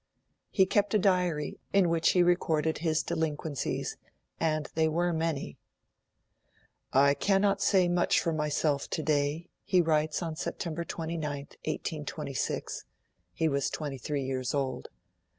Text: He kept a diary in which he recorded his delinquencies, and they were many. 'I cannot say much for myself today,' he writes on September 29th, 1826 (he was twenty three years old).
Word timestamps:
He 0.49 0.65
kept 0.65 0.95
a 0.95 0.97
diary 0.97 1.59
in 1.73 1.87
which 1.87 2.13
he 2.13 2.23
recorded 2.23 2.79
his 2.79 3.03
delinquencies, 3.03 3.97
and 4.39 4.67
they 4.73 4.87
were 4.87 5.13
many. 5.13 5.59
'I 6.91 7.13
cannot 7.13 7.61
say 7.61 7.87
much 7.87 8.19
for 8.19 8.33
myself 8.33 8.89
today,' 8.89 9.51
he 9.63 9.79
writes 9.79 10.23
on 10.23 10.35
September 10.35 10.83
29th, 10.83 11.53
1826 11.67 12.85
(he 13.31 13.47
was 13.47 13.69
twenty 13.69 13.99
three 13.99 14.23
years 14.23 14.55
old). 14.55 14.87